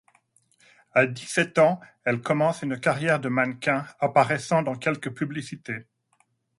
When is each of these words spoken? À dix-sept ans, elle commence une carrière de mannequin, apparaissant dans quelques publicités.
À 0.93 1.05
dix-sept 1.05 1.59
ans, 1.59 1.79
elle 2.05 2.21
commence 2.21 2.63
une 2.63 2.79
carrière 2.79 3.19
de 3.19 3.29
mannequin, 3.29 3.85
apparaissant 3.99 4.63
dans 4.63 4.73
quelques 4.73 5.13
publicités. 5.15 5.85